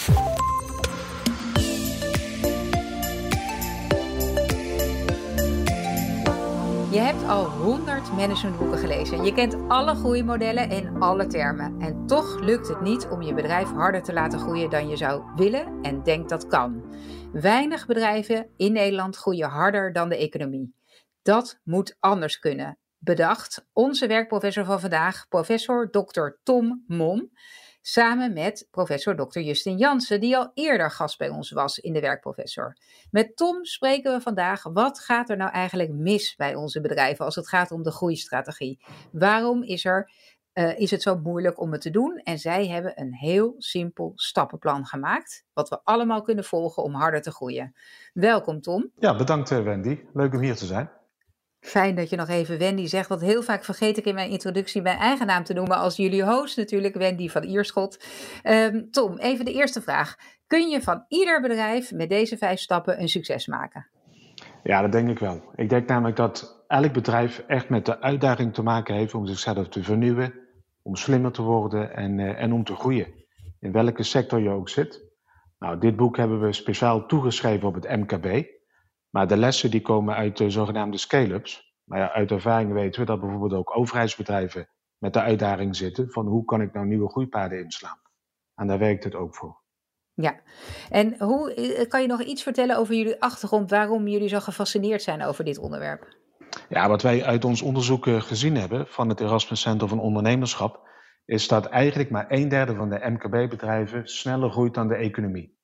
[0.00, 0.06] Je
[6.98, 9.24] hebt al 100 managementboeken gelezen.
[9.24, 11.80] Je kent alle groeimodellen en alle termen.
[11.80, 15.22] En toch lukt het niet om je bedrijf harder te laten groeien dan je zou
[15.36, 16.94] willen en denkt dat kan.
[17.32, 20.74] Weinig bedrijven in Nederland groeien harder dan de economie.
[21.22, 22.78] Dat moet anders kunnen.
[22.98, 26.28] Bedacht onze werkprofessor van vandaag, professor Dr.
[26.42, 27.30] Tom Mom.
[27.82, 29.38] Samen met professor Dr.
[29.38, 32.76] Justin Jansen, die al eerder gast bij ons was in de werkprofessor.
[33.10, 37.34] Met Tom spreken we vandaag wat gaat er nou eigenlijk mis bij onze bedrijven als
[37.34, 38.80] het gaat om de groeistrategie.
[39.12, 40.10] Waarom is, er,
[40.54, 42.20] uh, is het zo moeilijk om het te doen?
[42.24, 47.22] En zij hebben een heel simpel stappenplan gemaakt, wat we allemaal kunnen volgen om harder
[47.22, 47.74] te groeien.
[48.12, 48.90] Welkom Tom.
[48.98, 50.00] Ja, bedankt eh, Wendy.
[50.12, 50.90] Leuk om hier te zijn.
[51.60, 54.82] Fijn dat je nog even Wendy zegt, want heel vaak vergeet ik in mijn introductie
[54.82, 58.04] mijn eigen naam te noemen als jullie host natuurlijk, Wendy van Ierschot.
[58.44, 60.16] Um, Tom, even de eerste vraag.
[60.46, 63.86] Kun je van ieder bedrijf met deze vijf stappen een succes maken?
[64.62, 65.42] Ja, dat denk ik wel.
[65.54, 69.68] Ik denk namelijk dat elk bedrijf echt met de uitdaging te maken heeft om zichzelf
[69.68, 70.34] te vernieuwen,
[70.82, 73.06] om slimmer te worden en, uh, en om te groeien.
[73.60, 75.08] In welke sector je ook zit.
[75.58, 78.46] Nou, dit boek hebben we speciaal toegeschreven op het MKB.
[79.10, 81.74] Maar de lessen die komen uit de zogenaamde scale-ups.
[81.84, 86.26] Maar ja, uit ervaring weten we dat bijvoorbeeld ook overheidsbedrijven met de uitdaging zitten van
[86.26, 88.00] hoe kan ik nou nieuwe groeipaden inslaan.
[88.54, 89.62] En daar werkt het ook voor.
[90.14, 90.40] Ja,
[90.90, 95.02] en hoe eh, kan je nog iets vertellen over jullie achtergrond, waarom jullie zo gefascineerd
[95.02, 96.18] zijn over dit onderwerp?
[96.68, 100.88] Ja, wat wij uit ons onderzoek gezien hebben van het Erasmus Center van Ondernemerschap,
[101.24, 105.58] is dat eigenlijk maar een derde van de MKB-bedrijven sneller groeit dan de economie.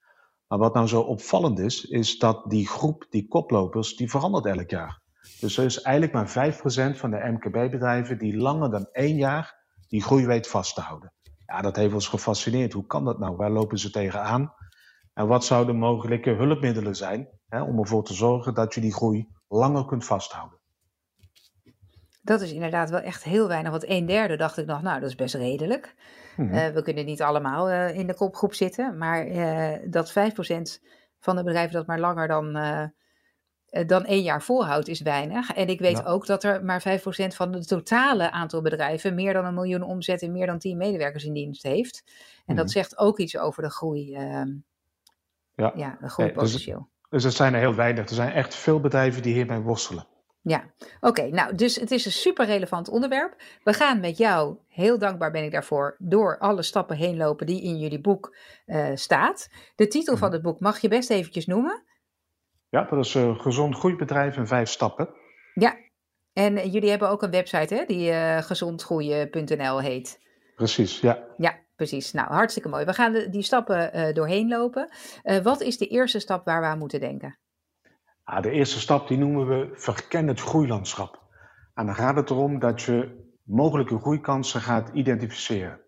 [0.48, 4.70] Maar wat nou zo opvallend is, is dat die groep, die koplopers, die verandert elk
[4.70, 5.00] jaar.
[5.40, 10.02] Dus er is eigenlijk maar 5% van de MKB-bedrijven die langer dan één jaar die
[10.02, 11.12] groei weet vast te houden.
[11.46, 12.72] Ja, dat heeft ons gefascineerd.
[12.72, 13.36] Hoe kan dat nou?
[13.36, 14.54] Waar lopen ze tegenaan?
[15.12, 19.28] En wat zouden mogelijke hulpmiddelen zijn hè, om ervoor te zorgen dat je die groei
[19.48, 20.55] langer kunt vasthouden?
[22.26, 23.70] Dat is inderdaad wel echt heel weinig.
[23.70, 25.94] Want een derde dacht ik nog, nou, dat is best redelijk.
[26.36, 26.56] Mm -hmm.
[26.56, 28.98] uh, we kunnen niet allemaal uh, in de kopgroep zitten.
[28.98, 30.12] Maar uh, dat 5%
[31.20, 32.52] van de bedrijven dat maar langer dan,
[33.86, 35.52] dan één jaar volhoudt, is weinig.
[35.52, 36.04] En ik weet ja.
[36.04, 40.22] ook dat er maar 5% van het totale aantal bedrijven meer dan een miljoen omzet
[40.22, 42.02] en meer dan 10 medewerkers in dienst heeft.
[42.06, 42.56] En mm -hmm.
[42.56, 44.10] dat zegt ook iets over de groei.
[44.10, 45.72] ja.
[45.74, 46.78] ja, de groeipotentieel.
[46.78, 48.08] Nee, dus, dus het zijn er heel weinig.
[48.08, 50.06] Er zijn echt veel bedrijven die hiermee worstelen.
[50.48, 50.64] Ja,
[51.00, 51.06] oké.
[51.06, 53.42] Okay, nou, dus het is een super relevant onderwerp.
[53.64, 57.62] We gaan met jou, heel dankbaar ben ik daarvoor, door alle stappen heen lopen die
[57.62, 58.36] in jullie boek
[58.66, 59.48] uh, staat.
[59.76, 61.82] De titel van het boek mag je best eventjes noemen.
[62.68, 65.08] Ja, dat is uh, Gezond Groeibedrijf in vijf stappen.
[65.54, 65.76] Ja,
[66.32, 70.20] en uh, jullie hebben ook een website hè, die gezondgroeien.nl heet.
[70.56, 71.24] Precies, ja.
[71.36, 72.12] Ja, precies.
[72.12, 72.84] Nou, hartstikke mooi.
[72.84, 74.88] We gaan de, die stappen doorheen lopen.
[75.42, 77.38] wat is de eerste stap waar we aan moeten denken?
[78.26, 81.22] Ah, de eerste stap die noemen we verken het groeilandschap.
[81.74, 85.80] En dan gaat het erom dat je mogelijke groeikansen gaat identificeren.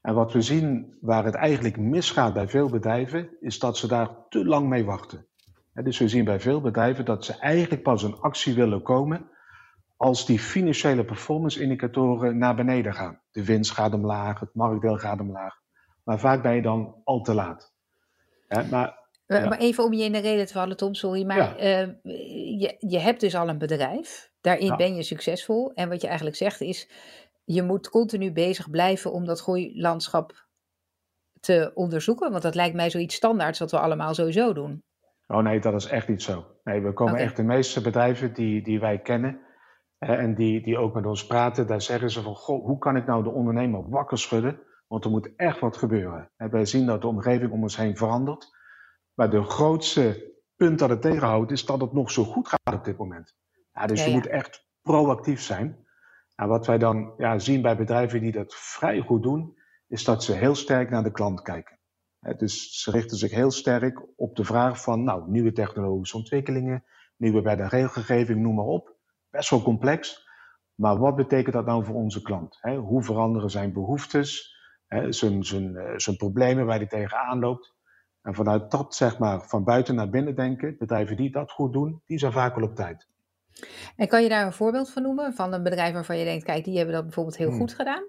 [0.00, 4.08] En wat we zien waar het eigenlijk misgaat bij veel bedrijven, is dat ze daar
[4.28, 5.26] te lang mee wachten.
[5.72, 9.30] Dus we zien bij veel bedrijven dat ze eigenlijk pas in actie willen komen
[9.96, 13.20] als die financiële performance indicatoren naar beneden gaan.
[13.30, 15.54] De winst gaat omlaag, het marktdeel gaat omlaag.
[16.04, 17.74] Maar vaak ben je dan al te laat.
[18.70, 18.99] Maar
[19.38, 19.48] ja.
[19.48, 21.26] Maar even om je in de reden te vallen, Tom, sorry.
[21.26, 21.82] Maar ja.
[21.82, 21.88] uh,
[22.60, 24.30] je, je hebt dus al een bedrijf.
[24.40, 24.76] Daarin ja.
[24.76, 25.72] ben je succesvol.
[25.74, 26.90] En wat je eigenlijk zegt is,
[27.44, 30.48] je moet continu bezig blijven om dat groeilandschap
[31.40, 32.30] te onderzoeken.
[32.30, 34.82] Want dat lijkt mij zoiets standaards wat we allemaal sowieso doen.
[35.26, 36.46] Oh nee, dat is echt niet zo.
[36.64, 37.24] Nee, we komen okay.
[37.24, 39.40] echt de meeste bedrijven die, die wij kennen
[39.98, 43.06] en die, die ook met ons praten, daar zeggen ze van, goh, hoe kan ik
[43.06, 44.60] nou de ondernemer wakker schudden?
[44.86, 46.30] Want er moet echt wat gebeuren.
[46.36, 48.58] En wij zien dat de omgeving om ons heen verandert.
[49.20, 52.84] Maar de grootste punt dat het tegenhoudt is dat het nog zo goed gaat op
[52.84, 53.36] dit moment.
[53.72, 54.16] Ja, dus ja, je ja.
[54.16, 55.86] moet echt proactief zijn.
[56.34, 60.24] En wat wij dan ja, zien bij bedrijven die dat vrij goed doen, is dat
[60.24, 61.78] ze heel sterk naar de klant kijken.
[62.36, 66.84] Dus ze richten zich heel sterk op de vraag van nou, nieuwe technologische ontwikkelingen,
[67.16, 68.96] nieuwe en regelgeving, noem maar op.
[69.30, 70.28] Best wel complex.
[70.74, 72.58] Maar wat betekent dat nou voor onze klant?
[72.60, 74.56] Hoe veranderen zijn behoeftes,
[75.08, 77.78] zijn, zijn, eh, zijn problemen waar hij tegenaan loopt?
[78.22, 82.02] En vanuit dat, zeg maar, van buiten naar binnen denken, bedrijven die dat goed doen,
[82.06, 83.08] die zijn vaak wel op tijd.
[83.96, 85.32] En kan je daar een voorbeeld van noemen?
[85.34, 87.58] Van een bedrijf waarvan je denkt, kijk, die hebben dat bijvoorbeeld heel hmm.
[87.58, 88.04] goed gedaan?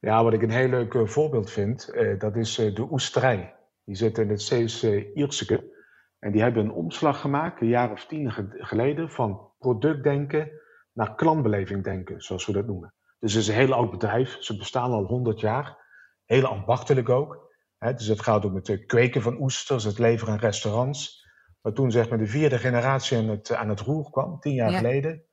[0.00, 3.54] Ja, wat ik een heel leuk uh, voorbeeld vind, uh, dat is uh, de Oesterij.
[3.84, 5.70] Die zit in het Zeeuwse Ierseke.
[6.18, 10.50] En die hebben een omslag gemaakt, een jaar of tien geleden, van productdenken
[10.92, 12.94] naar klantbeleving denken, zoals we dat noemen.
[13.18, 14.36] Dus het is een heel oud bedrijf.
[14.40, 15.76] Ze bestaan al 100 jaar.
[16.24, 17.51] Heel ambachtelijk ook.
[17.90, 21.26] Dus het gaat om het kweken van oesters, het leveren aan restaurants.
[21.60, 24.72] Maar toen zeg maar de vierde generatie aan het, aan het roer kwam, tien jaar
[24.72, 25.24] geleden,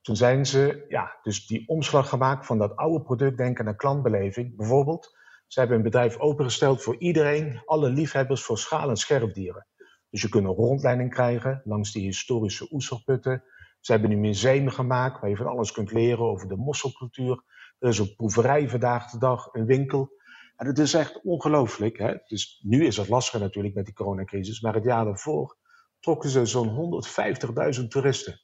[0.00, 4.56] toen zijn ze ja, dus die omslag gemaakt van dat oude product denken naar klantbeleving.
[4.56, 5.16] Bijvoorbeeld,
[5.46, 9.66] ze hebben een bedrijf opengesteld voor iedereen, alle liefhebbers voor schaal- en scherpdieren.
[10.10, 13.44] Dus je kunt een rondleiding krijgen langs die historische oesterputten.
[13.80, 17.42] Ze hebben een museum gemaakt waar je van alles kunt leren over de mosselcultuur.
[17.78, 20.13] Er is een proeverij vandaag de dag, een winkel.
[20.56, 22.24] En het is echt ongelooflijk.
[22.26, 24.60] Dus nu is het lastiger natuurlijk met die coronacrisis.
[24.60, 25.56] Maar het jaar daarvoor
[26.00, 27.02] trokken ze zo'n
[27.80, 28.40] 150.000 toeristen.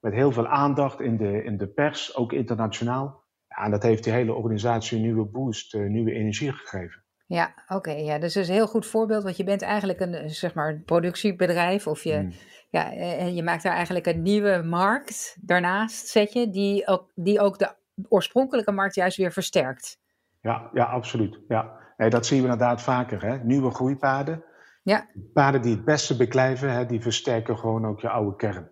[0.00, 3.24] Met heel veel aandacht in de, in de pers, ook internationaal.
[3.48, 7.02] Ja, en dat heeft die hele organisatie een nieuwe boost, uh, nieuwe energie gegeven.
[7.26, 7.90] Ja, oké.
[7.90, 9.22] ja, dus dat is een heel goed voorbeeld.
[9.22, 11.86] Want je bent eigenlijk een, zeg maar, productiebedrijf.
[11.86, 12.32] Of je, hmm.
[12.70, 16.50] ja, en je maakt daar eigenlijk een nieuwe markt daarnaast, zet je.
[16.50, 17.74] Die ook, die ook de
[18.08, 20.00] oorspronkelijke markt juist weer versterkt.
[20.42, 21.40] Ja, ja absoluut.
[21.48, 21.80] Ja.
[21.96, 23.22] Nee, dat zien we inderdaad vaker.
[23.22, 23.38] Hè?
[23.38, 24.44] Nieuwe groeipaden.
[24.82, 25.08] Ja.
[25.32, 28.70] Paden die het beste beklijven, hè, die versterken gewoon ook je oude kern.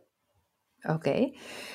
[0.82, 1.30] Oké,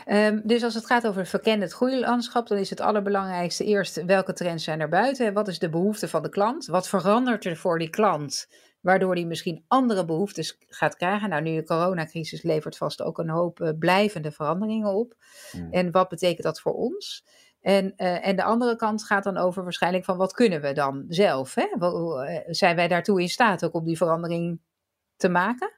[0.05, 4.33] ehm, dus als het gaat over het verkende groeilandschap, dan is het allerbelangrijkste eerst welke
[4.33, 5.33] trends zijn er buiten?
[5.33, 6.65] Wat is de behoefte van de klant?
[6.65, 8.47] Wat verandert er voor die klant,
[8.81, 11.29] waardoor die misschien andere behoeftes gaat krijgen?
[11.29, 15.13] Nou, nu de coronacrisis levert vast ook een hoop uh, blijvende veranderingen op.
[15.51, 15.71] Hmm.
[15.71, 17.25] En wat betekent dat voor ons?
[17.65, 21.05] En, uh, en de andere kant gaat dan over waarschijnlijk van wat kunnen we dan
[21.07, 21.55] zelf?
[21.55, 21.63] Hè?
[21.79, 24.59] Eh, zijn wij daartoe in staat ook om die verandering
[25.15, 25.71] te maken?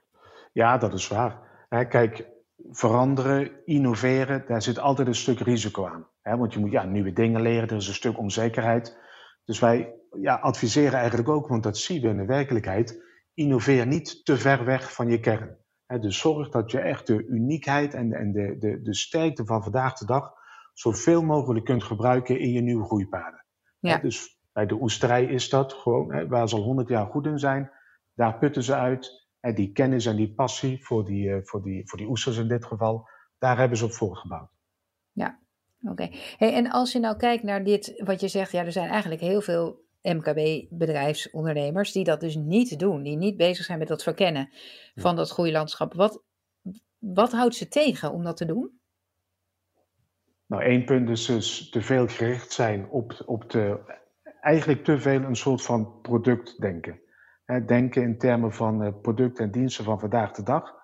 [0.52, 1.38] Ja, dat is waar.
[1.68, 2.28] Kijk,
[2.70, 6.06] veranderen, innoveren, daar zit altijd een stuk risico aan.
[6.38, 8.98] Want je moet ja, nieuwe dingen leren, er is een stuk onzekerheid.
[9.44, 13.02] Dus wij ja, adviseren eigenlijk ook, want dat zien we in de werkelijkheid,
[13.34, 15.56] innoveer niet te ver weg van je kern.
[16.00, 19.98] Dus zorg dat je echt de uniekheid en, en de, de, de sterkte van vandaag
[19.98, 20.37] de dag
[20.78, 23.44] zoveel mogelijk kunt gebruiken in je nieuwe groeipaden.
[23.78, 23.98] Ja.
[23.98, 27.38] Dus bij de oesterij is dat gewoon, hè, waar ze al honderd jaar goed in
[27.38, 27.70] zijn,
[28.14, 29.26] daar putten ze uit.
[29.40, 32.48] En die kennis en die passie voor die, uh, voor, die, voor die oesters in
[32.48, 33.08] dit geval,
[33.38, 34.50] daar hebben ze op voortgebouwd.
[35.12, 35.38] Ja,
[35.80, 36.08] oké.
[36.36, 39.20] Hey, en als je nou kijkt naar dit, wat je zegt, ja, er zijn eigenlijk
[39.20, 44.52] heel veel MKB-bedrijfsondernemers die dat dus niet doen, die niet bezig zijn met dat verkennen
[44.94, 45.94] van dat groeilandschap.
[45.94, 46.22] Wat,
[46.98, 48.77] wat houdt ze tegen om dat te doen?
[50.48, 53.78] Nou, één punt is dus te veel gericht zijn op, op de,
[54.40, 57.00] eigenlijk te veel een soort van productdenken
[57.66, 60.76] denken in termen van uh, producten en diensten van vandaag de dag.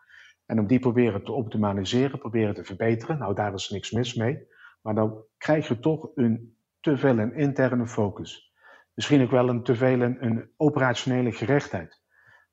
[0.47, 3.19] En om die proberen te optimaliseren, proberen te verbeteren.
[3.19, 4.47] Nou, daar is niks mis mee.
[4.83, 8.53] Maar dan krijg je toch een te veel een interne focus.
[8.95, 12.03] Misschien ook wel een te veel een, operationele gerechtheid.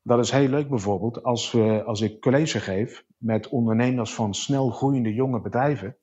[0.02, 4.70] Dat is heel leuk bijvoorbeeld als, we, als ik college geef met ondernemers van snel
[4.70, 5.98] groeiende jonge bedrijven.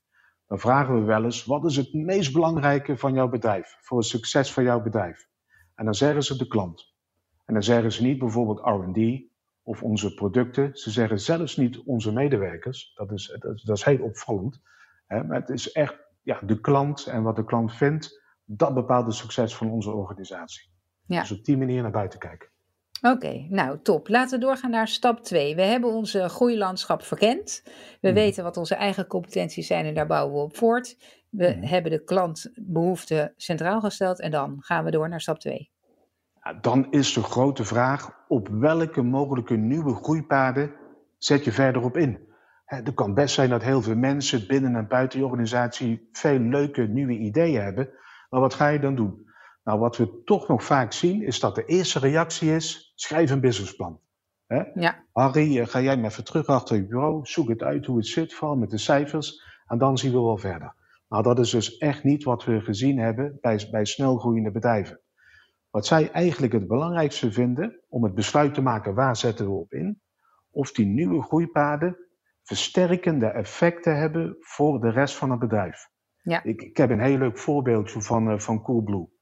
[0.49, 3.77] Dan vragen we wel eens, wat is het meest belangrijke van jouw bedrijf?
[3.81, 5.29] Voor het succes van jouw bedrijf?
[5.75, 6.95] En dan zeggen ze de klant.
[7.45, 9.23] En dan zeggen ze niet bijvoorbeeld RD
[9.63, 10.77] of onze producten.
[10.77, 12.93] Ze zeggen zelfs niet onze medewerkers.
[12.95, 14.61] Dat is, dat is, heel opvallend.
[15.07, 15.25] Hè?
[15.25, 18.23] Maar het is echt ja, de klant en wat de klant vindt.
[18.45, 20.71] Dat bepaalt het succes van onze organisatie.
[21.07, 21.21] Ja.
[21.21, 22.49] Dus op die manier naar buiten kijken.
[23.01, 24.09] Oké, nou top.
[24.09, 25.55] Laten we doorgaan naar stap 2.
[25.55, 27.63] We hebben onze groeilandschap verkend.
[28.01, 28.15] We mhm.
[28.15, 30.97] weten wat onze eigen competenties zijn en daar bouwen we op voort.
[31.31, 31.67] We mhm.
[31.67, 35.71] hebben de klantbehoeften centraal gesteld en dan gaan we door naar stap 2
[36.61, 40.75] dan is de grote vraag op welke mogelijke nieuwe groeipaden
[41.19, 42.27] zet je verder op in.
[42.65, 46.83] Het kan best zijn dat heel veel mensen binnen en buiten je organisatie veel leuke
[46.83, 47.91] nieuwe ideeën hebben,
[48.31, 49.27] maar wat ga je dan doen?
[49.69, 53.41] Nou, wat we toch nog vaak zien, is dat de eerste reactie is: schrijf een
[53.41, 54.01] businessplan.
[54.75, 55.05] Ja.
[55.13, 58.07] Harry, eh, ga jij maar even terug achter je bureau, zoek het uit hoe het
[58.07, 60.75] zit, vooral met de cijfers, en dan zien we wel verder.
[61.09, 65.01] Nou, dat is dus echt niet wat we gezien hebben bij, bij snelgroeiende bedrijven.
[65.71, 69.73] Wat zij eigenlijk het belangrijkste vinden om het besluit te maken waar zetten we op
[69.73, 70.01] in,
[70.51, 71.97] of die nieuwe groeipaden
[72.43, 75.89] versterkende effecten hebben voor de rest van het bedrijf.
[76.23, 76.43] Ja.
[76.43, 79.17] Ik, ik heb een heel leuk voorbeeldje van, uh, van Coolblue.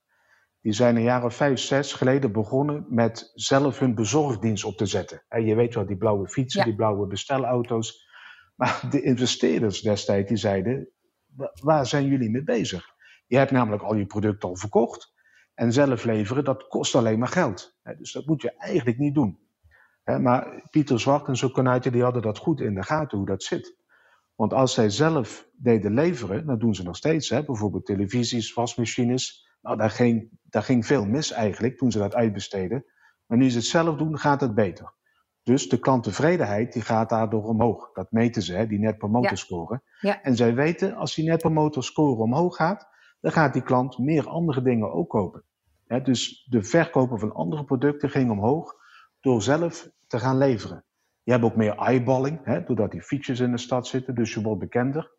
[0.67, 4.87] Die zijn een jaar of vijf, zes geleden begonnen met zelf hun bezorgdienst op te
[4.87, 5.25] zetten.
[5.29, 8.07] En je weet wel, die blauwe fietsen, die blauwe bestelauto's.
[8.57, 10.89] Maar de investeerders destijds die zeiden,
[11.63, 12.87] waar zijn jullie mee bezig?
[13.27, 15.13] Je hebt namelijk al je product al verkocht.
[15.55, 17.77] En zelf leveren, dat kost alleen maar geld.
[17.99, 19.39] Dus dat moet je eigenlijk niet doen.
[20.05, 23.43] Maar Pieter Zwart en zo konuiten, die hadden dat goed in de gaten hoe dat
[23.43, 23.77] zit.
[24.35, 27.29] Want als zij zelf deden leveren, dat doen ze nog steeds.
[27.29, 27.45] Hè?
[27.45, 29.45] Bijvoorbeeld televisies, wasmachines.
[29.67, 32.85] Nou, daar ging, daar ging veel mis eigenlijk toen ze dat uitbesteden.
[33.27, 34.95] Maar nu ze het zelf doen, gaat het beter.
[35.43, 37.93] Dus de klanttevredenheid die gaat daardoor omhoog.
[37.93, 39.83] Dat meten ze, hè, die net promoter score.
[40.01, 40.23] Ja.
[40.23, 42.89] En zij weten, als die net promoter score omhoog gaat,
[43.21, 45.45] dan gaat die klant meer andere dingen ook kopen.
[46.03, 48.75] dus de verkopen van andere producten ging omhoog
[49.21, 50.85] door zelf te gaan leveren.
[51.23, 54.43] Je hebt ook meer eyeballing, hè, doordat die fietsjes in de stad zitten, dus je
[54.43, 55.15] wordt bekender.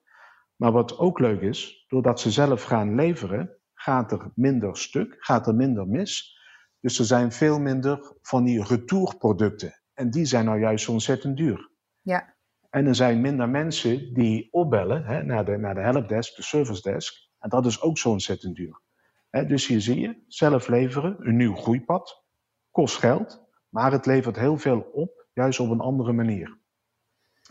[0.56, 5.48] Maar wat ook leuk is, doordat ze zelf gaan leveren, gaat er minder stuk, gaat
[5.48, 6.38] er minder mis.
[6.80, 9.82] Dus er zijn veel minder van die retourproducten.
[9.94, 11.72] En die zijn nou juist ontzettend duur.
[12.02, 12.36] Ja.
[12.70, 16.82] En er zijn minder mensen die opbellen hè, naar, de, naar de helpdesk, de service
[16.82, 17.14] desk.
[17.40, 18.82] En dat is ook zo ontzettend duur.
[19.30, 22.26] Hè, dus hier zie je, zelf leveren, een nieuw groeipad,
[22.72, 26.60] kost geld, maar het levert heel veel op, juist op een andere manier.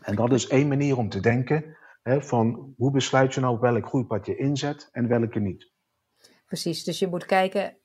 [0.02, 3.87] En dat is één manier om te denken hè, van hoe besluit je nou welk
[3.87, 5.75] groeipad je inzet en welke niet.
[6.46, 7.76] Precies, dus je moet kijken,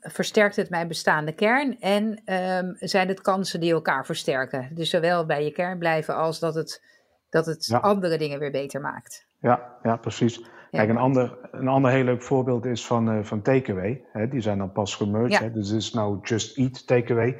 [0.00, 4.68] versterkt het mijn bestaande kern en um, zijn het kansen die elkaar versterken?
[4.74, 6.82] Dus zowel bij je kern blijven als dat het,
[7.30, 9.26] dat het andere dingen weer beter maakt.
[9.40, 10.44] Ja, ja precies.
[10.70, 14.04] Kijk, een ander, een ander heel leuk voorbeeld is van, uh, van Takeaway.
[14.30, 15.40] Die zijn dan pas gemerged.
[15.40, 15.48] Ja.
[15.48, 17.36] Dus het is nou Just Eat Takeaway.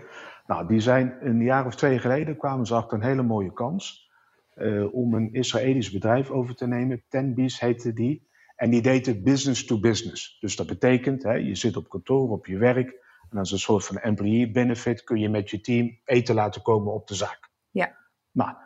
[0.47, 4.11] Nou, die zijn een jaar of twee geleden kwamen ze achter een hele mooie kans.
[4.57, 7.03] Uh, om een Israëlisch bedrijf over te nemen.
[7.09, 8.31] Tenbies heette die.
[8.57, 10.37] En die deed het business to business.
[10.41, 13.01] Dus dat betekent, hè, je zit op kantoor, op je werk.
[13.31, 16.93] En als een soort van employee benefit kun je met je team eten laten komen
[16.93, 17.51] op de zaak.
[17.71, 17.97] Ja.
[18.31, 18.57] Nou,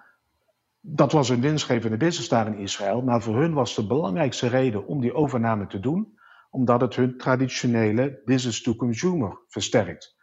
[0.81, 3.03] dat was een winstgevende business daar in Israël.
[3.03, 6.19] Maar voor hun was de belangrijkste reden om die overname te doen,
[6.51, 10.17] omdat het hun traditionele business to consumer versterkt.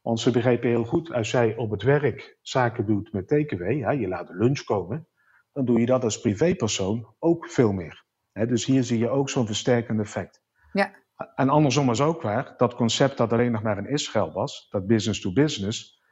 [0.00, 4.08] Want ze begrepen heel goed, als jij op het werk zaken doet met takeaway, je
[4.08, 5.08] laat de lunch komen,
[5.52, 8.06] dan doe je dat als privépersoon ook veel meer
[8.46, 10.42] dus hier zie je ook zo'n versterkend effect.
[10.72, 10.92] Ja.
[11.34, 14.86] En andersom was ook waar, dat concept dat alleen nog maar in Israël was, dat
[14.86, 16.02] business to business,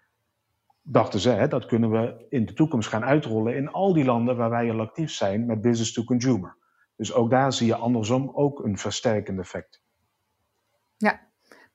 [0.82, 4.36] dachten ze, hè, dat kunnen we in de toekomst gaan uitrollen in al die landen
[4.36, 6.56] waar wij al actief zijn met business to consumer.
[6.96, 9.82] Dus ook daar zie je andersom ook een versterkend effect.
[10.96, 11.25] Ja,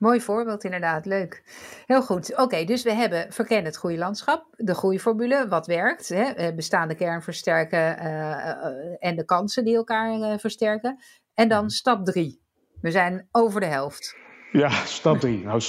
[0.02, 1.06] Mooi voorbeeld, inderdaad.
[1.06, 1.44] Leuk.
[1.86, 2.38] Heel goed.
[2.38, 6.96] Oké, dus we hebben verkennen het goede landschap, de groeiformule, wat werkt, hè, eh, bestaande
[6.96, 11.00] kern versterken uh, en de kansen die elkaar uh, versterken.
[11.34, 12.42] En dan stap drie.
[12.80, 14.16] We zijn over de helft.
[14.52, 15.44] Ja, stap drie.
[15.44, 15.62] nou,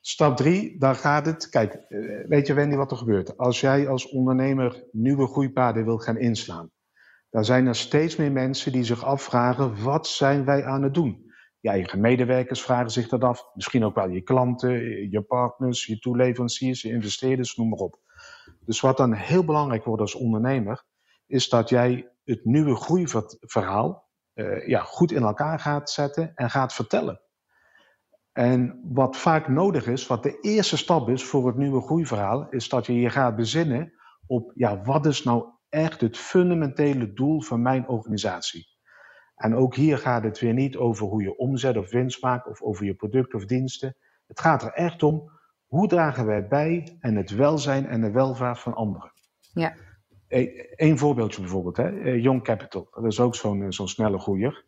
[0.00, 1.48] stap drie, dan gaat het.
[1.48, 1.78] Kijk,
[2.28, 3.36] weet je, Wendy, wat er gebeurt?
[3.36, 6.70] Als jij als ondernemer nieuwe groeipaden wil gaan inslaan,
[7.30, 11.27] dan zijn er steeds meer mensen die zich afvragen: wat zijn wij aan het doen?
[11.60, 13.50] Je eigen medewerkers vragen zich dat af.
[13.54, 18.00] Misschien ook wel je klanten, je partners, je toeleveranciers, je investeerders, noem maar op.
[18.64, 20.84] Dus wat dan heel belangrijk wordt als ondernemer,
[21.26, 26.74] is dat jij het nieuwe groeiverhaal uh, ja, goed in elkaar gaat zetten en gaat
[26.74, 27.20] vertellen.
[28.32, 32.68] En wat vaak nodig is, wat de eerste stap is voor het nieuwe groeiverhaal, is
[32.68, 33.92] dat je je gaat bezinnen
[34.26, 38.77] op, ja, wat is nou echt het fundamentele doel van mijn organisatie?
[39.38, 42.62] En ook hier gaat het weer niet over hoe je omzet of winst maakt of
[42.62, 43.96] over je product of diensten.
[44.26, 45.30] Het gaat er echt om
[45.66, 49.12] hoe dragen wij bij en het welzijn en de welvaart van anderen.
[49.52, 49.74] Ja.
[50.76, 52.00] Eén voorbeeldje bijvoorbeeld, hè?
[52.00, 54.64] Eh, Young Capital, dat is ook zo'n eh, zo'n snelle groeier.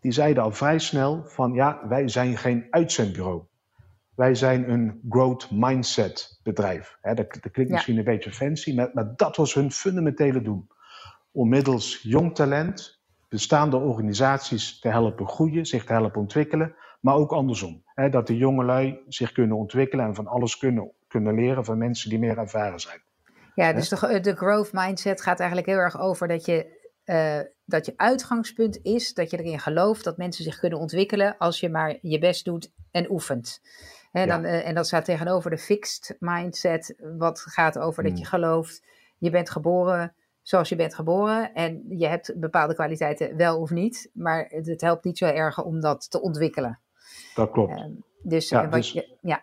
[0.00, 3.42] Die zeiden al vrij snel van ja, wij zijn geen uitzendbureau.
[4.14, 6.98] Wij zijn een growth mindset bedrijf.
[7.00, 10.66] Hè, dat, dat klinkt misschien een beetje fancy, maar, maar dat was hun fundamentele doel.
[11.32, 13.01] Om middels jong talent
[13.32, 17.82] bestaande organisaties te helpen groeien, zich te helpen ontwikkelen, maar ook andersom.
[17.94, 22.10] Hè, dat de jongelui zich kunnen ontwikkelen en van alles kunnen, kunnen leren van mensen
[22.10, 23.02] die meer ervaren zijn.
[23.54, 27.86] Ja, dus de, de growth mindset gaat eigenlijk heel erg over dat je, uh, dat
[27.86, 31.98] je uitgangspunt is, dat je erin gelooft dat mensen zich kunnen ontwikkelen als je maar
[32.00, 33.60] je best doet en oefent.
[34.10, 38.26] Hè, dan, uh, en dat staat tegenover de fixed mindset, wat gaat over dat je
[38.26, 38.26] hmm.
[38.26, 38.86] gelooft,
[39.18, 41.54] je bent geboren zoals je bent geboren.
[41.54, 44.10] En je hebt bepaalde kwaliteiten wel of niet.
[44.12, 46.80] Maar het, helpt niet zo erg om dat te ontwikkelen.
[47.34, 47.78] Dat klopt.
[47.78, 47.84] Uh,
[48.22, 49.42] dus, ja, wat dus, je, ja.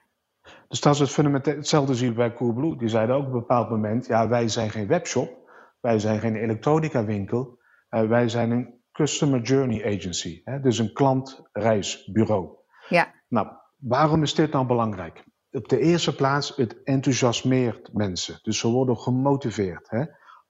[0.67, 1.55] dus dat is het fundamenteel.
[1.55, 2.77] Hetzelfde zie je bij Coolblue.
[2.77, 5.37] Die zeiden ook op een bepaald moment: ja, wij zijn geen webshop.
[5.79, 7.59] Wij zijn geen elektronica winkel.
[7.89, 10.41] Uh, wij zijn een Customer Journey Agency.
[10.43, 10.59] Hè?
[10.59, 12.49] Dus een klantreisbureau.
[12.89, 13.13] Ja.
[13.27, 15.23] Nou, waarom is dit nou belangrijk?
[15.51, 18.39] Op de eerste plaats, het enthousiasmeert mensen.
[18.41, 19.89] Dus ze worden gemotiveerd.
[19.89, 20.05] Hè?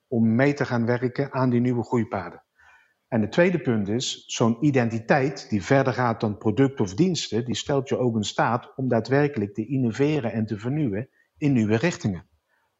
[0.10, 2.44] Om mee te gaan werken aan die nieuwe groeipaden.
[3.08, 7.56] En het tweede punt is, zo'n identiteit die verder gaat dan product of diensten, die
[7.56, 12.28] stelt je ook in staat om daadwerkelijk te innoveren en te vernieuwen in nieuwe richtingen.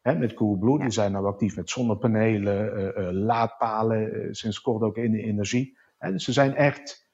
[0.02, 0.82] met Coolblue, ja.
[0.82, 5.22] die zijn nou actief met zonnepanelen, uh, uh, laadpalen, uh, sinds kort ook in de
[5.22, 5.78] energie.
[5.98, 7.09] dus ze zijn echt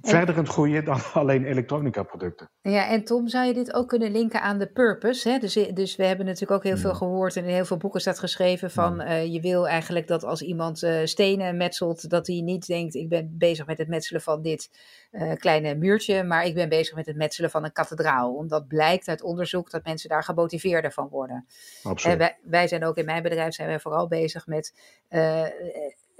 [0.00, 2.50] verder kunt groeien dan alleen elektronica producten.
[2.60, 5.28] Ja, en Tom, zou je dit ook kunnen linken aan de purpose?
[5.28, 5.38] Hè?
[5.38, 8.18] Dus, dus we hebben natuurlijk ook heel veel gehoord en in heel veel boeken staat
[8.18, 12.66] geschreven van uh, je wil eigenlijk dat als iemand uh, stenen metselt, dat hij niet
[12.66, 14.70] denkt ik ben bezig met het metselen van dit
[15.12, 18.34] uh, kleine muurtje, maar ik ben bezig met het metselen van een kathedraal.
[18.34, 21.46] Omdat blijkt uit onderzoek dat mensen daar gemotiveerder van worden.
[21.82, 22.12] Absoluut.
[22.12, 24.74] En wij, wij zijn ook in mijn bedrijf zijn wij vooral bezig met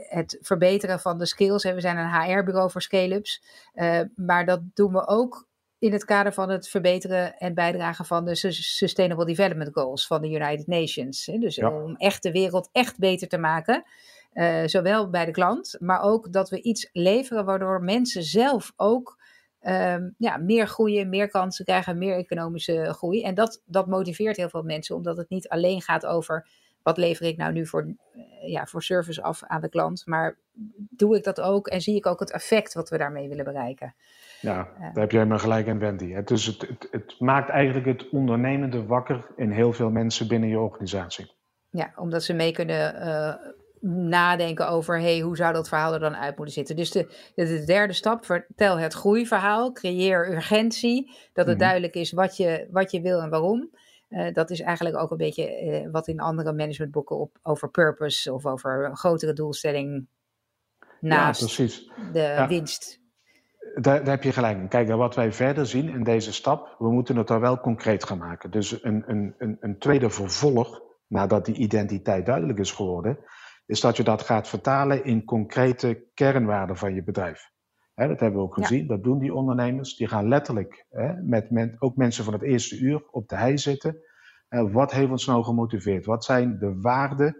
[0.09, 1.65] het verbeteren van de skills.
[1.65, 3.43] En we zijn een HR-bureau voor scale-ups.
[3.75, 5.47] Uh, maar dat doen we ook
[5.79, 10.31] in het kader van het verbeteren en bijdragen van de Sustainable Development Goals van de
[10.31, 11.25] United Nations.
[11.25, 13.85] Dus om echt de wereld echt beter te maken.
[14.33, 19.19] Uh, zowel bij de klant, maar ook dat we iets leveren waardoor mensen zelf ook
[19.67, 23.23] um, ja, meer groeien, meer kansen krijgen, meer economische groei.
[23.23, 26.49] En dat, dat motiveert heel veel mensen, omdat het niet alleen gaat over
[26.85, 30.07] wat lever ik nou nu voor, eh, ja, voor service af aan de klant?
[30.07, 30.37] Maar
[30.91, 33.95] doe ik dat ook en zie ik ook het effect wat we daarmee willen bereiken?
[34.41, 36.23] Ja, uh, daar heb jij helemaal gelijk aan, Wendy.
[36.23, 40.59] Dus het, het, het, maakt eigenlijk het ondernemende wakker in heel veel mensen binnen je
[40.59, 41.33] organisatie.
[41.71, 43.35] Ja, omdat ze mee kunnen uh,
[44.09, 46.77] nadenken over hey, hoe zou dat verhaal er dan uit moeten zitten.
[46.77, 52.13] Dus de, de derde stap, vertel het groeiverhaal, creëer urgentie, dat het mm duidelijk is
[52.13, 53.71] wat je, wat je wil en waarom.
[54.15, 58.33] Uh, dat is eigenlijk ook een beetje uh, wat in andere managementboeken op, over purpose
[58.33, 60.07] of over een grotere doelstelling
[61.01, 61.67] naast ja,
[62.13, 62.49] de ja.
[62.49, 63.03] winst.
[63.75, 64.69] Daar, daar, heb je gelijk in.
[64.69, 68.19] Kijk, wat wij verder zien in deze stap, we moeten het dan wel concreet gaan
[68.19, 68.51] maken.
[68.51, 73.19] Dus een, een, een, een tweede vervolg, nadat die identiteit duidelijk is geworden,
[73.67, 77.53] is dat je dat gaat vertalen in concrete kernwaarden van je bedrijf.
[77.95, 78.87] Hè, dat hebben we ook gezien, ja.
[78.87, 79.97] dat doen die ondernemers.
[79.97, 83.59] Die gaan letterlijk hè, met men, ook mensen van het eerste uur op de hei
[83.59, 83.97] zitten.
[84.49, 86.07] Wat heeft ons nou gemotiveerd?
[86.07, 87.37] Wat zijn de waarden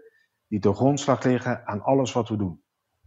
[0.47, 2.63] die de grondslag liggen aan alles wat we doen?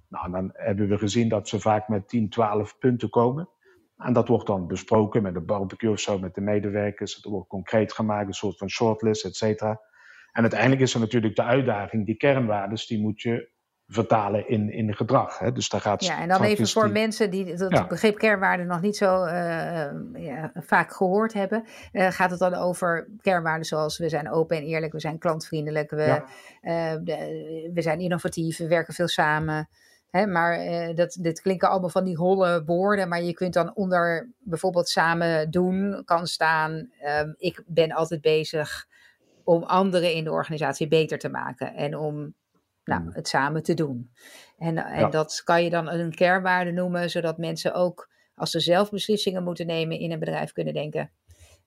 [0.09, 3.49] Nou, dan hebben we gezien dat ze vaak met 10, 12 punten komen.
[3.97, 7.15] En dat wordt dan besproken met een barbecue of zo met de medewerkers.
[7.15, 9.81] Het wordt concreet gemaakt, een soort van shortlist, et cetera.
[10.33, 13.51] En uiteindelijk is er natuurlijk de uitdaging, die kernwaarden, die moet je
[13.89, 15.39] vertalen in, in gedrag.
[15.39, 15.53] Hè?
[15.53, 16.93] Dus daar gaat ja, en dan even voor die...
[16.93, 17.87] mensen die het ja.
[17.87, 19.33] begrip kernwaarden nog niet zo uh,
[20.15, 21.65] ja, vaak gehoord hebben.
[21.93, 25.91] Uh, gaat het dan over kernwaarden zoals we zijn open en eerlijk, we zijn klantvriendelijk,
[25.91, 26.25] we, ja.
[26.63, 29.69] uh, de, we zijn innovatief, we werken veel samen.
[30.11, 30.61] Hè, maar
[30.95, 35.51] dat, dit klinken allemaal van die holle woorden, maar je kunt dan onder bijvoorbeeld samen
[35.51, 36.91] doen kan staan.
[37.01, 38.87] Ehm, ik ben altijd bezig
[39.45, 42.35] om anderen in de organisatie beter te maken en om
[42.89, 43.11] nou, mm.
[43.13, 44.11] het samen te doen.
[44.59, 45.09] En, en ja.
[45.09, 49.67] dat kan je dan een kernwaarde noemen, zodat mensen ook als ze zelf beslissingen moeten
[49.67, 51.11] nemen in een bedrijf kunnen denken.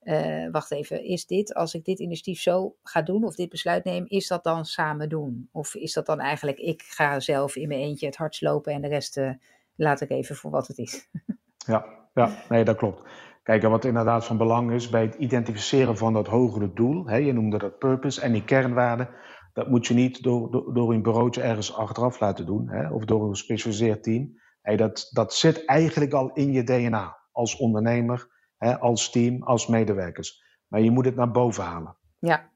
[0.03, 3.84] Uh, wacht even, is dit, als ik dit initiatief zo ga doen of dit besluit
[3.84, 5.49] neem, is dat dan samen doen?
[5.51, 8.81] Of is dat dan eigenlijk, ik ga zelf in mijn eentje het hardst lopen en
[8.81, 9.31] de rest uh,
[9.75, 11.10] laat ik even voor wat het is?
[11.73, 13.01] ja, ja, nee, dat klopt.
[13.43, 17.34] Kijk, wat inderdaad van belang is bij het identificeren van dat hogere doel, hè, je
[17.34, 19.10] noemde dat purpose en die kernwaarden,
[19.53, 23.05] dat moet je niet door, door, door een bureautje ergens achteraf laten doen, hè, of
[23.05, 24.39] door een gespecialiseerd team.
[24.61, 29.67] Hey, dat, dat zit eigenlijk al in je DNA, als ondernemer, hè, als team, als
[29.67, 30.43] medewerkers.
[30.67, 31.97] Maar je moet het naar boven halen.
[32.19, 32.49] Ja,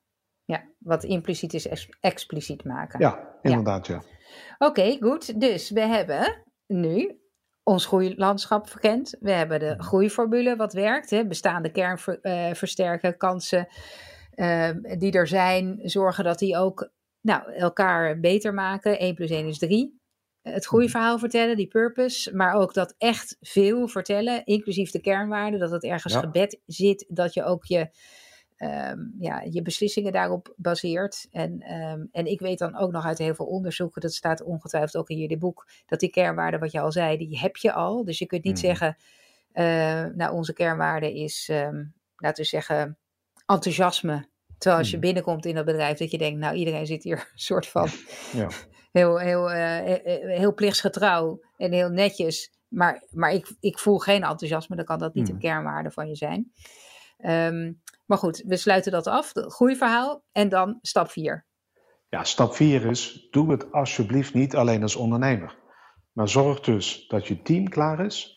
[0.46, 0.64] ja.
[0.78, 3.00] wat impliciet is, ex expliciet maken.
[3.00, 3.94] Ja, inderdaad, ja.
[3.94, 4.14] ja.
[4.68, 5.40] Oké, okay, goed.
[5.40, 7.20] Dus we hebben nu
[7.64, 9.16] ons groeilandschap verkend.
[9.20, 11.10] We hebben de groeiformule, wat werkt.
[11.10, 11.28] Hè?
[11.28, 13.68] Bestaande kern ver, uh, versterken, kansen
[14.36, 19.00] uh, die er zijn, zorgen dat die ook nou, elkaar beter maken.
[19.00, 20.00] 1 plus 1 is 3.
[20.42, 25.72] Het groeiverhaal vertellen, die purpose, maar ook dat echt veel vertellen, inclusief de kernwaarden, dat
[25.72, 26.20] het ergens ja.
[26.20, 27.90] gebed zit, dat je ook je,
[28.58, 31.28] um, ja, je beslissingen daarop baseert.
[31.32, 34.98] En, um, en ik weet dan ook nog uit heel veel onderzoeken, dat staat ongetwijfeld
[34.98, 38.06] ook in jullie boek, dat die kernwaarden, wat je al zei, die heb je al.
[38.06, 38.60] Dus je kunt niet mm.
[38.60, 38.98] zeggen,
[39.54, 42.98] uh, nou onze kernwaarde is, um, laten we zeggen,
[43.46, 44.30] enthousiasme.
[44.58, 47.40] Terwijl als je binnenkomt in dat bedrijf, dat je denkt, nou iedereen zit hier een
[47.50, 47.90] soort van
[48.32, 48.50] ja.
[49.00, 49.82] heel, heel, uh,
[50.38, 52.54] heel plichtsgetrouw en heel netjes.
[52.68, 55.34] Maar, maar ik, ik voel geen enthousiasme, dan kan dat niet mm.
[55.34, 56.52] een kernwaarde van je zijn.
[57.18, 60.24] Um, maar goed, we sluiten dat af, het groeiverhaal.
[60.32, 61.46] En dan stap 4.
[62.10, 65.58] Ja, stap 4 is, doe het alsjeblieft niet alleen als ondernemer.
[66.12, 68.35] Maar zorg dus dat je team klaar is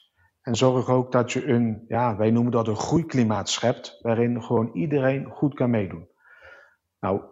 [0.48, 4.70] en zorg ook dat je een, ja, wij noemen dat een groeiklimaat schept, waarin gewoon
[4.72, 6.08] iedereen goed kan meedoen.
[7.00, 7.22] Nou,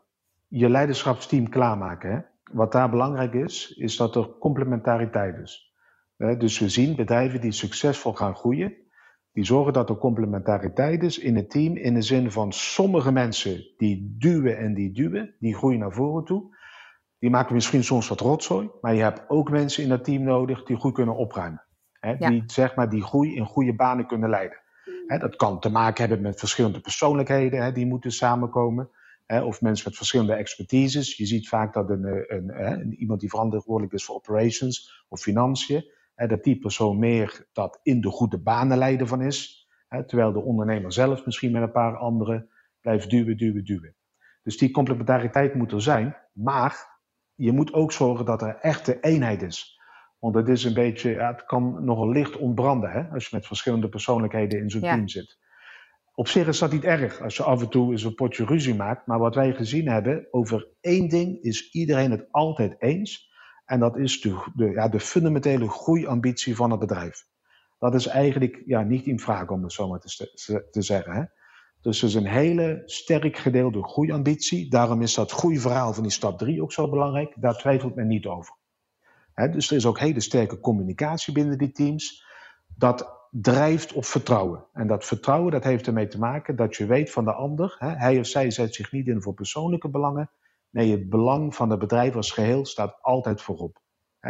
[0.48, 2.10] je leiderschapsteam klaarmaken.
[2.10, 2.18] Hè?
[2.52, 5.74] Wat daar belangrijk is, is dat er complementariteit is.
[6.16, 8.74] Dus we zien bedrijven die succesvol gaan groeien,
[9.32, 13.64] die zorgen dat er complementariteit is in het team, in de zin van sommige mensen
[13.76, 16.56] die duwen en die duwen, die groeien naar voren toe.
[17.18, 20.64] Die maken misschien soms wat rotzooi, maar je hebt ook mensen in dat team nodig
[20.64, 21.65] die goed kunnen opruimen.
[22.06, 24.58] Hè, die zeg maar die groei in goede banen kunnen leiden.
[25.06, 28.90] Hè, dat kan te maken hebben met verschillende persoonlijkheden hè, die moeten samenkomen.
[29.26, 31.16] Hè, of mensen met verschillende expertises.
[31.16, 35.90] Je ziet vaak dat een, een, een, iemand die verantwoordelijk is voor operations of financiën,
[36.14, 39.68] dat die persoon meer dat in de goede banen leiden van is.
[39.88, 42.48] terwijl de ondernemer zelf misschien met een paar anderen
[42.80, 43.96] blijft duwen, duwen, duwen.
[44.42, 46.16] Dus die complementariteit moet er zijn.
[46.32, 47.00] Maar
[47.34, 49.75] je moet ook zorgen dat er echte eenheid is.
[50.18, 53.46] Want het is een beetje, ja, het kan nogal licht ontbranden hè, als je met
[53.46, 55.38] verschillende persoonlijkheden in zo'n team zit.
[56.14, 58.74] Op zich is dat niet erg als je af en toe eens een potje ruzie
[58.74, 59.06] maakt.
[59.06, 63.34] Maar wat wij gezien hebben, over één ding is iedereen het altijd eens.
[63.64, 67.24] En dat is de, de, ja, de fundamentele groeiambitie van het bedrijf.
[67.78, 71.12] Dat is eigenlijk ja, niet in vraag om het zo maar te, te zeggen.
[71.12, 71.24] Hè.
[71.80, 74.70] Dus het is een hele sterk gedeelde groeiambitie.
[74.70, 77.34] Daarom is dat groeiverhaal van die stap 3 ook zo belangrijk.
[77.40, 78.54] Daar twijfelt men niet over.
[79.52, 82.24] Dus er is ook hele sterke communicatie binnen die teams.
[82.66, 84.66] Dat drijft op vertrouwen.
[84.72, 87.76] En dat vertrouwen dat heeft ermee te maken dat je weet van de ander.
[87.78, 90.30] hij of zij zet zich niet in voor persoonlijke belangen.
[90.70, 93.80] Nee, het belang van het bedrijf als geheel staat altijd voorop.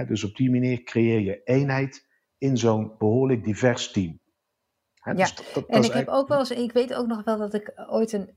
[0.06, 2.06] dus op die manier creëer je eenheid
[2.38, 4.20] in zo'n behoorlijk divers team
[5.14, 7.72] ja, dus en ik heb ook wel eens, ik weet ook nog wel dat ik
[7.88, 8.36] ooit een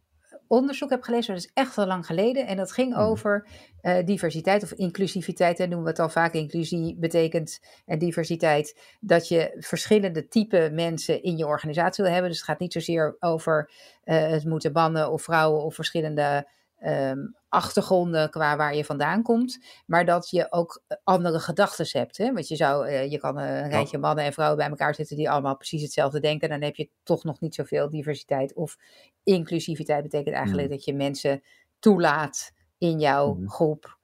[0.49, 2.47] onderzoek heb gelezen, dat is echt al lang geleden.
[2.47, 3.01] En dat ging mhm.
[3.01, 3.47] over
[3.81, 5.59] uh, diversiteit of inclusiviteit.
[5.59, 6.33] En noemen we het al vaak.
[6.33, 12.31] Inclusie betekent en diversiteit dat je verschillende type mensen in je organisatie wil hebben.
[12.31, 13.71] Dus het gaat niet zozeer over
[14.05, 16.47] uh, het moeten mannen of vrouwen of verschillende
[16.85, 22.17] um, achtergronden qua waar je vandaan komt, maar dat je ook eh, andere gedachten hebt.
[22.17, 22.33] Hè?
[22.33, 25.29] Want je, zou, uh, je kan een rijtje mannen en vrouwen bij elkaar zetten die
[25.29, 28.53] allemaal precies hetzelfde denken, dan heb je toch nog niet zoveel diversiteit.
[28.53, 28.77] Of
[29.23, 30.73] inclusiviteit betekent eigenlijk mm.
[30.73, 31.43] dat je mensen
[31.79, 33.49] toelaat in jouw mm.
[33.49, 33.97] groep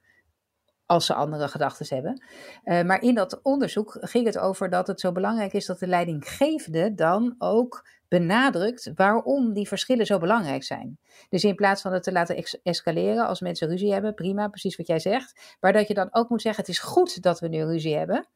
[0.86, 2.24] als ze andere gedachten hebben.
[2.64, 5.88] Uh, maar in dat onderzoek ging het over dat het zo belangrijk is dat de
[5.88, 11.00] leidinggevende dan ook benadrukt waarom die verschillen zo belangrijk zijn.
[11.30, 14.88] Dus in plaats van het te laten escaleren als mensen ruzie hebben, prima, precies wat
[14.88, 15.56] jij zegt.
[15.60, 18.28] Maar dat je dan ook moet zeggen: het is goed dat we nu ruzie hebben.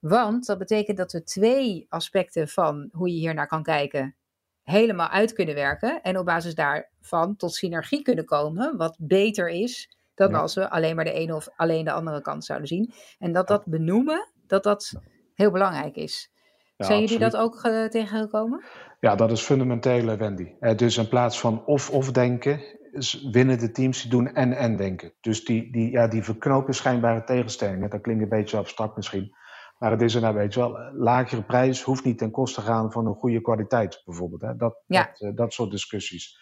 [0.00, 4.16] Want dat betekent dat we twee aspecten van hoe je hier naar kan kijken
[4.62, 6.02] helemaal uit kunnen werken.
[6.02, 10.96] En op basis daarvan tot synergie kunnen komen, wat beter is dan als we alleen
[10.96, 12.92] maar de ene of alleen de andere kant zouden zien.
[13.18, 14.92] En dat dat benoemen, dat dat
[15.34, 16.30] heel belangrijk is.
[16.76, 18.64] Zijn jullie dat ook uh, tegengekomen?
[19.00, 20.52] Ja, dat is fundamenteel, Wendy.
[20.60, 22.60] Uh, dus in plaats van of-of denken,
[23.30, 25.12] winnen de teams die doen en-en denken.
[25.20, 27.90] Dus die, die, ja, die verknopen schijnbare tegenstellingen.
[27.90, 29.34] Dat klinkt een beetje abstract misschien.
[29.78, 32.66] Maar het is een, nou, weet je wel, lagere prijs hoeft niet ten koste te
[32.66, 34.40] gaan van een goede kwaliteit, bijvoorbeeld.
[34.40, 34.56] Hè?
[34.56, 36.38] Dat, dat, uh, dat soort discussies.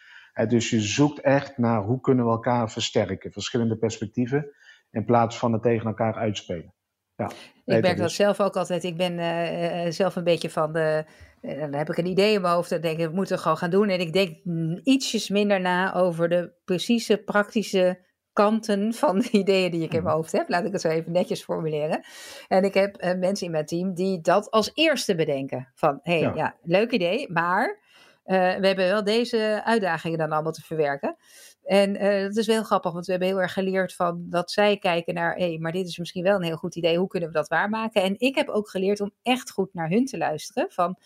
[0.48, 4.50] dus je zoekt echt naar hoe kunnen we elkaar versterken, verschillende perspectieven,
[4.90, 6.74] in plaats van het tegen elkaar uitspelen.
[7.16, 7.30] Ja,
[7.64, 8.84] ik merk dat zelf ook altijd.
[8.84, 11.04] Ik ben uh, zelf een beetje van de.
[11.42, 12.70] Uh, dan heb ik een idee in mijn hoofd.
[12.70, 13.88] Dan denk ik, we moeten gewoon gaan doen.
[13.88, 14.36] En ik denk
[14.82, 20.04] ietsjes minder na over de precieze, praktische kanten van de ideeën die ik in mijn
[20.04, 20.14] mhm.
[20.14, 20.48] hoofd heb.
[20.48, 22.04] Laat ik het zo even netjes formuleren.
[22.48, 25.68] En ik heb mensen in mijn team die dat als eerste bedenken.
[25.74, 26.56] Van, hé, hey, ja.
[26.62, 27.82] leuk idee, maar
[28.24, 31.16] we hebben wel deze uitdagingen dan allemaal te verwerken.
[31.64, 34.78] En uh, dat is wel grappig, want we hebben heel erg geleerd van dat zij
[34.78, 37.28] kijken naar, hé, hey, maar dit is misschien wel een heel goed idee, hoe kunnen
[37.28, 38.02] we dat waarmaken?
[38.02, 40.66] En ik heb ook geleerd om echt goed naar hun te luisteren.
[40.70, 40.98] Van,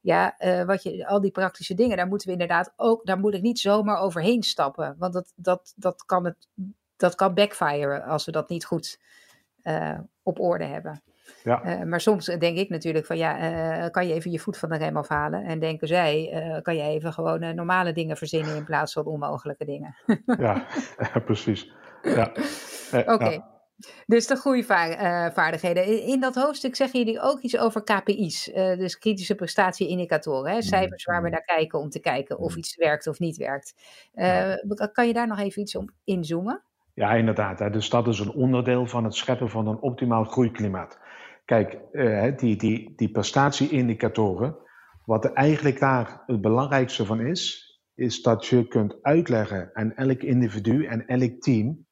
[0.00, 3.34] ja, uh, wat je, al die praktische dingen, daar moeten we inderdaad ook, daar moet
[3.34, 4.96] ik niet zomaar overheen stappen.
[4.98, 6.48] Want dat, dat, dat, kan, het,
[6.96, 9.00] dat kan backfire als we dat niet goed
[9.62, 11.02] uh, op orde hebben.
[11.46, 11.64] Ja.
[11.64, 13.38] Uh, maar soms denk ik natuurlijk van ja,
[13.82, 15.44] uh, kan je even je voet van de rem afhalen.
[15.44, 19.64] En denken zij, uh, kan je even gewoon normale dingen verzinnen in plaats van onmogelijke
[19.64, 19.96] dingen.
[20.38, 20.66] ja,
[21.24, 21.72] precies.
[22.02, 22.32] Ja.
[23.06, 23.44] Oké.
[24.06, 26.02] Dus de groeivaardigheden.
[26.02, 30.52] In dat hoofdstuk zeggen jullie ook iets over KPI's, dus kritische prestatieindicatoren.
[30.52, 30.62] Hè?
[30.62, 31.32] Cijfers waar we mm.
[31.32, 32.58] naar kijken om te kijken of mm.
[32.58, 33.74] iets werkt of niet werkt.
[34.92, 36.62] Kan je daar nog even iets op inzoomen?
[36.94, 37.72] Ja, inderdaad.
[37.72, 40.98] Dus dat is een onderdeel van het scheppen van een optimaal groeiklimaat.
[41.46, 44.56] Kijk, uh, die, die, die prestatieindicatoren,
[45.04, 50.22] wat er eigenlijk daar het belangrijkste van is, is dat je kunt uitleggen aan elk
[50.22, 51.86] individu en elk team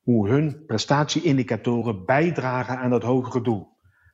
[0.00, 3.68] hoe hun prestatieindicatoren bijdragen aan dat hogere doel.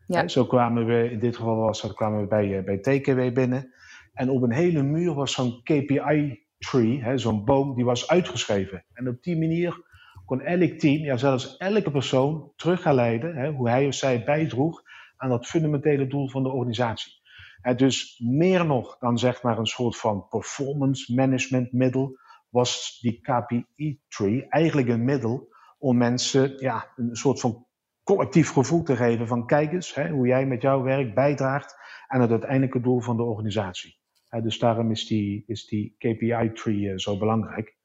[0.06, 0.28] Ja.
[0.28, 3.72] Zo kwamen we, in dit geval was dat, kwamen we bij, eh, bij TKW binnen.
[4.12, 8.84] En op een hele muur was zo'n KPI-tree, zo'n boom, die was uitgeschreven.
[8.92, 9.91] En op die manier
[10.40, 14.82] elk team, ja zelfs elke persoon, terug leiden hè, hoe hij of zij bijdroeg
[15.16, 17.12] aan dat fundamentele doel van de organisatie.
[17.60, 22.18] Hè, dus meer nog dan zeg maar een soort van performance management middel,
[22.48, 27.66] was die KPI-tree eigenlijk een middel om mensen ja, een soort van
[28.02, 32.20] collectief gevoel te geven van kijk eens hè, hoe jij met jouw werk bijdraagt aan
[32.20, 33.98] het uiteindelijke doel van de organisatie.
[34.28, 37.76] dus daarom is die, is die KPI-tree uh, zo belangrijk.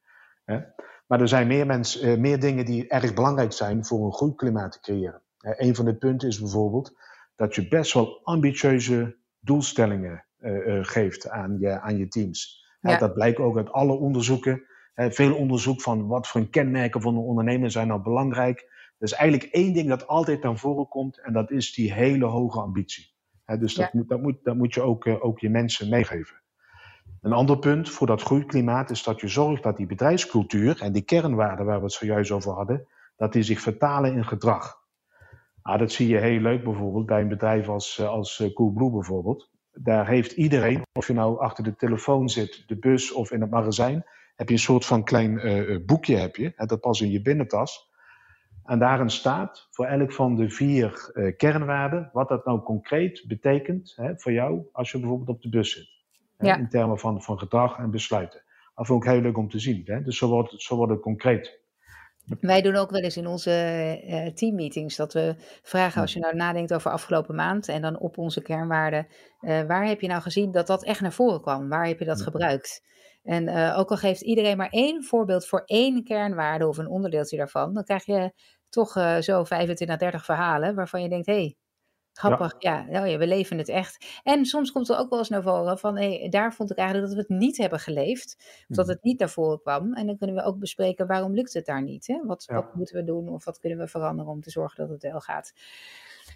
[1.08, 4.72] Maar er zijn meer, mensen, uh, meer dingen die erg belangrijk zijn voor een groeiklimaat
[4.72, 5.22] te creëren.
[5.38, 6.98] een van de punten is bijvoorbeeld
[7.36, 12.66] dat je best wel ambitieuze doelstellingen uh, geeft aan je, aan je teams.
[12.82, 12.98] Ja.
[12.98, 14.64] Dat blijkt ook uit alle onderzoeken.
[14.96, 18.60] veel onderzoek van wat voor kenmerken van een ondernemer zijn nou belangrijk.
[18.98, 22.26] Er is eigenlijk één ding dat altijd naar voren komt en dat is die hele
[22.26, 23.14] hoge ambitie.
[23.60, 26.42] dus dat, moet, dat, moet, dat moet je ook, ook je mensen meegeven.
[27.22, 31.02] Een ander punt voor dat groeiklimaat is dat je zorgt dat die bedrijfscultuur en die
[31.02, 34.86] kernwaarden waar we het zojuist over hadden, dat die zich vertalen in gedrag.
[35.62, 40.08] Ah, dat zie je heel leuk bijvoorbeeld bij een bedrijf als, als Coolblue bijvoorbeeld daar
[40.08, 44.06] heeft iedereen, of je nou achter de telefoon zit, de bus of in het magazijn,
[44.36, 47.90] heb je een soort van klein uh, boekje, heb je, dat past in je binnentas.
[48.64, 54.20] En daarin staat voor elk van de vier kernwaarden wat dat nou concreet betekent hè,
[54.20, 55.97] voor jou als je bijvoorbeeld op de bus zit.
[56.38, 58.44] Hè, In termen van, van gedrag en besluiten.
[58.76, 59.82] Dat vond ik heel leuk om te zien.
[59.86, 60.02] Hè?
[60.02, 61.60] Dus zo wordt, zo wordt het concreet.
[62.40, 63.52] Wij doen ook wel eens in onze
[64.08, 68.18] uh, teammeetings dat we vragen als je nou nadenkt over afgelopen maand en dan op
[68.18, 69.08] onze kernwaarden,
[69.42, 71.70] uh, waar heb je nou gezien dat dat echt naar voren kwam?
[71.70, 72.86] Waar heb je dat gebruikt?
[73.24, 77.38] En uh, ook al geeft iedereen maar één voorbeeld voor één kernwaarde of een onderdeeltje
[77.38, 78.32] daarvan, dan krijg je
[78.70, 81.56] toch zo 25 30 verhalen waarvan je denkt, hé, hey,
[82.18, 82.86] Grappig, ja.
[82.90, 83.02] ja.
[83.02, 84.06] Oh ja, we leven het echt.
[84.24, 87.08] En soms komt er ook wel eens naar voren van, hey, daar vond ik eigenlijk
[87.08, 88.36] dat we het niet hebben geleefd.
[88.70, 88.96] Of dat mhm.
[88.96, 89.94] het niet naar voren kwam.
[89.94, 92.08] En dan kunnen we ook bespreken, waarom lukt het daar niet?
[92.08, 92.20] Hè?
[92.26, 95.12] Wat, wat moeten we doen of wat kunnen we veranderen om te zorgen dat het
[95.12, 95.54] wel gaat?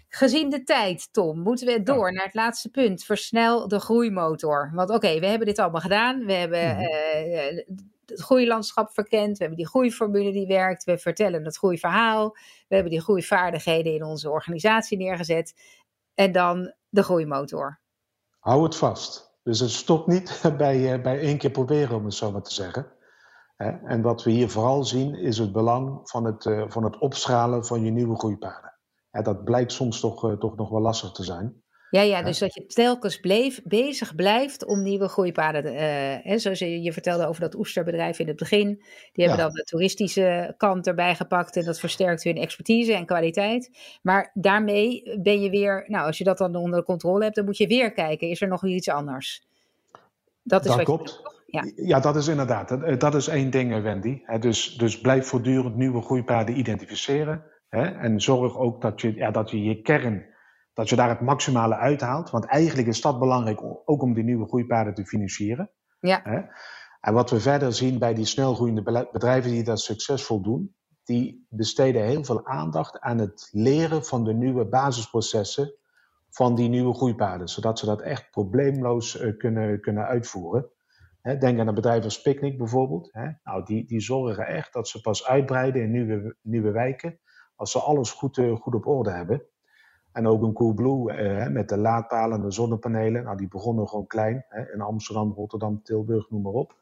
[0.08, 3.04] Gezien de tijd, Tom, moeten we door naar het laatste punt.
[3.04, 4.70] Versnel de groeimotor.
[4.74, 6.24] Want oké, we hebben dit allemaal gedaan.
[6.24, 6.82] We hebben mhm.
[6.82, 7.64] uh,
[8.12, 9.30] het groeilandschap verkend.
[9.30, 10.84] We hebben die groeiformule die werkt.
[10.84, 12.30] We vertellen het groeiverhaal.
[12.68, 15.54] We hebben die groeivaardigheden in onze organisatie neergezet.
[16.14, 17.80] En dan de groeimotor.
[18.38, 19.36] Hou het vast.
[19.42, 22.54] Dus het stopt niet bij, eh, bij één keer proberen, om het zo maar te
[22.54, 22.92] zeggen.
[23.84, 27.64] En wat we hier vooral zien, is het belang van het, eh, van het opschalen
[27.64, 28.78] van je nieuwe groeipaden.
[29.10, 31.61] Dat blijkt soms toch, eh, toch nog wel lastig te zijn.
[31.92, 35.64] Ja, ja, dus dat je telkens bleef, bezig blijft om nieuwe groeipaden.
[35.64, 35.80] Uh,
[36.22, 38.82] hè, zoals je, je, vertelde over dat oesterbedrijf in het begin.
[39.12, 41.56] Die hebben dan de toeristische kant erbij gepakt.
[41.56, 43.70] En dat versterkt hun expertise en kwaliteit.
[44.02, 47.56] Maar daarmee ben je weer, nou, als je dat dan onder controle hebt, dan moet
[47.56, 49.46] je weer kijken: is er nog iets anders?
[50.42, 51.22] Dat, is dat wat klopt.
[51.46, 51.70] ja.
[51.74, 53.00] ja, dat is inderdaad.
[53.00, 54.22] Dat is één ding, Wendy.
[54.40, 57.44] Dus, dus blijf voortdurend nieuwe groeipaden identificeren.
[57.68, 60.30] En zorg ook dat je, ja, dat je je kern
[60.74, 62.30] dat je daar het maximale uithaalt.
[62.30, 65.70] Want eigenlijk is dat belangrijk ook om die nieuwe groeipaden te financieren.
[66.00, 66.50] Ja.
[67.00, 72.04] En wat we verder zien bij die snelgroeiende bedrijven die dat succesvol doen, die besteden
[72.04, 75.74] heel veel aandacht aan het leren van de nieuwe basisprocessen
[76.30, 80.70] van die nieuwe groeipaden, zodat ze dat echt probleemloos uh, kunnen, kunnen uitvoeren.
[81.22, 83.12] denk aan een bedrijf als Picnic bijvoorbeeld.
[83.44, 87.20] Nou, die, die zorgen echt dat ze pas uitbreiden in nieuwe, nieuwe wijken
[87.56, 89.42] als ze alles goed, uh, goed op orde hebben.
[90.12, 93.24] En ook een Coolblue eh, met de laadpalen en de zonnepanelen.
[93.24, 94.44] Nou, die begonnen gewoon klein.
[94.48, 96.76] Hè, in Amsterdam, Rotterdam, Tilburg, noem maar op.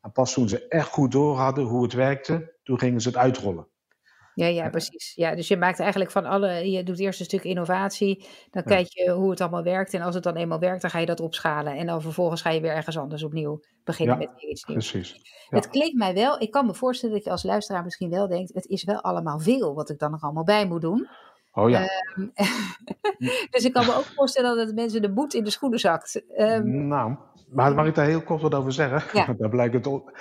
[0.00, 3.16] En pas toen ze echt goed door hadden hoe het werkte, toen gingen ze het
[3.16, 3.66] uitrollen.
[4.34, 5.12] Ja, ja, precies.
[5.14, 8.86] Ja, dus je maakt eigenlijk van alle, je doet eerst een stuk innovatie, dan kijk
[8.88, 9.94] je hoe het allemaal werkt.
[9.94, 11.76] En als het dan eenmaal werkt, dan ga je dat opschalen.
[11.76, 14.90] En dan vervolgens ga je weer ergens anders opnieuw beginnen met iets nieuws.
[14.90, 15.12] Precies.
[15.48, 15.56] Ja.
[15.56, 18.54] Het klinkt mij wel, ik kan me voorstellen dat je als luisteraar misschien wel denkt,
[18.54, 21.08] het is wel allemaal veel wat ik dan nog allemaal bij moet doen.
[21.52, 21.88] Oh ja.
[22.16, 22.32] Um,
[23.50, 26.22] dus ik kan me ook voorstellen dat mensen de moed in de schoenen zakt.
[26.38, 27.16] Um, nou,
[27.50, 29.18] maar mag ik daar heel kort wat over zeggen?
[29.18, 29.32] Ja.
[29.38, 30.18] daar blijkt het op.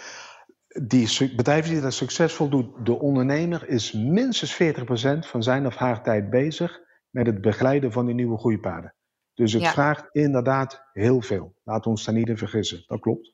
[0.68, 4.58] Die bedrijven die dat succesvol doen, de ondernemer is minstens 40%
[5.20, 8.96] van zijn of haar tijd bezig met het begeleiden van die nieuwe groeipaden.
[9.34, 11.56] Dus het vraagt inderdaad heel veel.
[11.64, 12.84] Laat ons daar niet in vergissen.
[12.88, 13.34] Dat klopt.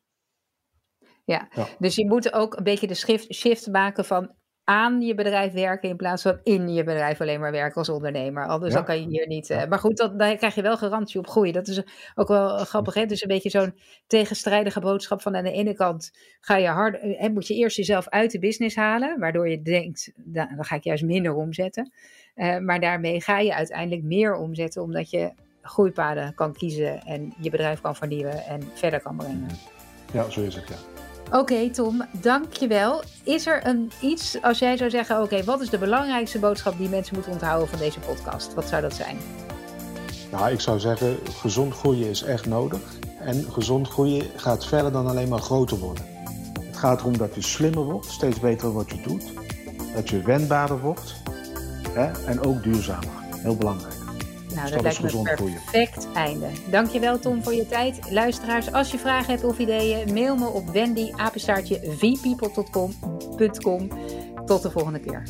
[1.24, 1.48] Ja.
[1.52, 1.68] ja.
[1.80, 4.36] dus je moet ook een beetje de shift, shift maken van
[4.70, 8.48] aan je bedrijf werken in plaats van in je bedrijf alleen maar werken als ondernemer.
[8.48, 9.50] Anders dan kan je hier niet.
[9.50, 11.52] Uh, maar goed, dan, krijg je wel garantie op groei.
[11.52, 11.82] Dat is
[12.16, 12.94] ook wel grappig.
[12.94, 13.06] Hè?
[13.06, 13.76] Dus een beetje zo'n
[14.08, 17.78] tegenstrijdige boodschap van aan de ene kant ga je hard, en eh, moet je eerst
[17.78, 21.92] jezelf uit de business halen, waardoor je denkt, dan, dan ga ik juist minder omzetten.
[22.36, 27.50] Uh, maar daarmee ga je uiteindelijk meer omzetten, omdat je groeipaden kan kiezen en je
[27.50, 29.48] bedrijf kan vernieuwen en verder kan brengen.
[30.14, 30.97] Ja, zo is het, ja.
[31.32, 33.02] Oké, Tom, dankjewel.
[33.24, 36.90] Is er een iets, als jij zou zeggen, oké, wat is de belangrijkste boodschap die
[36.90, 38.54] mensen moeten onthouden van deze podcast?
[38.54, 39.18] Wat zou dat zijn?
[40.32, 42.80] Nou, ik zou zeggen, gezond groeien is echt nodig.
[43.20, 46.06] En gezond groeien gaat verder dan alleen maar groter worden.
[46.62, 49.24] Het gaat erom dat je slimmer wordt, steeds beter wat je doet.
[49.96, 51.16] Dat je wendbaarder wordt.
[51.90, 52.26] Hè?
[52.26, 53.10] En ook duurzamer.
[53.42, 53.97] Heel belangrijk.
[54.58, 56.48] Nou, dat, lijkt me een perfect einde.
[56.70, 58.12] Dankjewel Tom voor je tijd.
[58.12, 61.12] Luisteraars, als je vragen hebt of ideeën, mail me op wendy.
[64.46, 65.24] Tot de volgende keer.